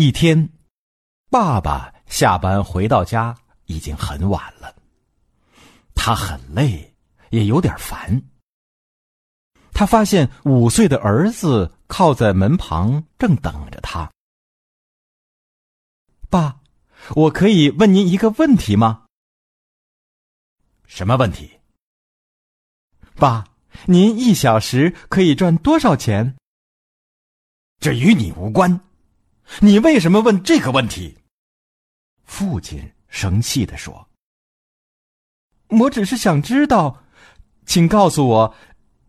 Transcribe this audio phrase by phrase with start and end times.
[0.00, 0.48] 一天，
[1.28, 4.72] 爸爸下班回到家已经很晚了，
[5.92, 6.94] 他很累，
[7.30, 8.22] 也有点烦。
[9.72, 14.08] 他发现五岁的儿子靠在门旁，正等着他。
[16.30, 16.60] 爸，
[17.16, 19.04] 我可以问您一个问题吗？
[20.86, 21.58] 什么问题？
[23.16, 23.44] 爸，
[23.86, 26.36] 您一小时可以赚多少钱？
[27.80, 28.80] 这与你无关，
[29.60, 31.18] 你为什么问这个问题？
[32.24, 34.08] 父亲生气地说
[35.80, 37.02] ：“我只是想知道，
[37.66, 38.54] 请告诉我，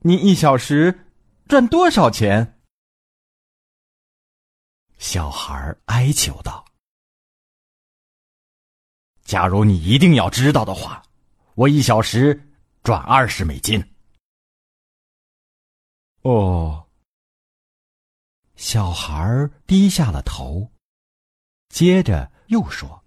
[0.00, 1.06] 你一小时
[1.48, 2.60] 赚多少钱？”
[4.96, 6.64] 小孩哀求道
[9.22, 11.02] ：“假如你一定要知道的话，
[11.56, 12.48] 我一小时
[12.82, 13.84] 赚二十美金。”
[16.22, 16.87] 哦。
[18.58, 20.72] 小孩低下了头，
[21.68, 23.04] 接着又说：“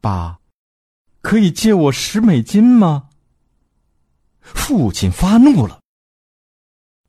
[0.00, 0.38] 爸，
[1.20, 3.08] 可以借我十美金吗？”
[4.40, 5.80] 父亲发怒了：“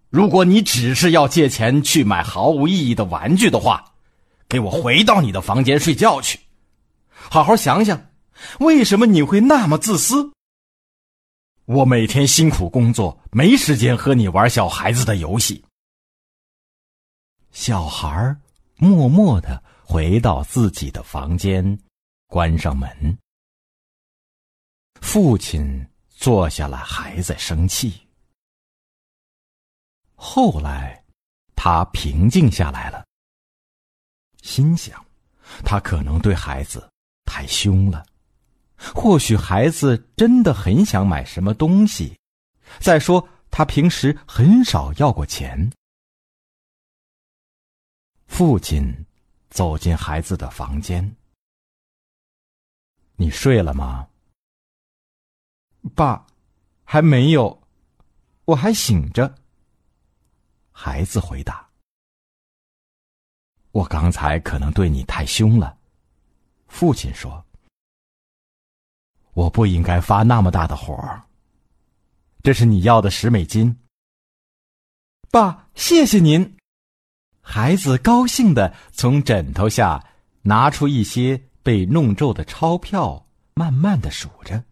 [0.09, 3.93] 如果你只是要借钱去买毫无意义的玩具的话，
[4.49, 6.39] 给我回到你的房间睡觉去，
[7.11, 8.09] 好好想想，
[8.59, 10.33] 为什么你会那么自私？
[11.65, 15.63] 我每天辛苦工作，没时间和你玩小孩子的游戏。”
[17.53, 18.35] 小孩
[18.77, 21.79] 默默的回到自己的房间，
[22.25, 23.15] 关上门。
[25.01, 28.01] 父亲坐下来，还在生气。
[30.15, 31.03] 后来，
[31.55, 33.05] 他平静下来了，
[34.41, 35.05] 心想，
[35.63, 36.89] 他可能对孩子
[37.23, 38.03] 太凶了。
[38.95, 42.17] 或许孩子真的很想买什么东西。
[42.79, 45.71] 再说，他平时很少要过钱。
[48.33, 49.05] 父亲
[49.51, 51.15] 走进孩子的房间。
[53.15, 54.09] 你睡了吗？
[55.93, 56.25] 爸，
[56.83, 57.61] 还没有，
[58.45, 59.35] 我还醒着。
[60.71, 61.69] 孩子回答
[63.69, 65.77] ：“我刚才可能对你太凶了。”
[66.67, 67.45] 父亲说
[69.33, 70.97] ：“我不应该发那么大的火。”
[72.41, 73.79] 这是你要的十美金。
[75.29, 76.57] 爸，谢谢您。
[77.45, 80.03] 孩子高兴的从枕头下
[80.43, 84.63] 拿出一些被弄皱的钞票，慢慢的数着。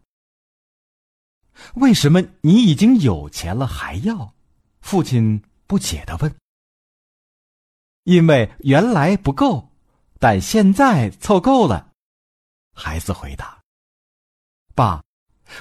[1.76, 4.34] 为什么你已经有钱了还要？
[4.80, 6.34] 父亲不解的问。
[8.06, 9.70] 因为原来不够，
[10.18, 11.90] 但现在凑够了。
[12.74, 13.62] 孩子回答
[14.74, 15.04] ：“爸，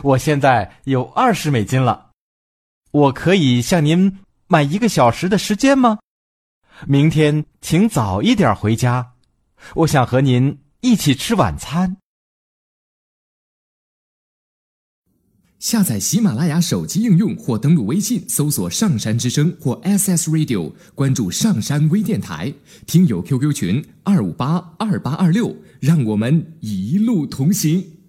[0.03, 2.13] 我现在有二十美金了，
[2.93, 5.99] 我可以向您买一个小时的时间吗？”
[6.87, 9.13] 明天请早一点回家，
[9.77, 11.99] 我想和您一起吃晚餐。
[15.59, 22.55] 下载喜马拉雅手机应用或登录微信搜索“上山之声”或 SS Radio，关注上山微电台，
[22.87, 28.00] 听友 QQ 群二五八二八二六，让我们一路同行。